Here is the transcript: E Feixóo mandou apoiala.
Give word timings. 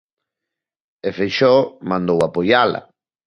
E 1.07 1.09
Feixóo 1.17 1.61
mandou 1.89 2.19
apoiala. 2.21 2.81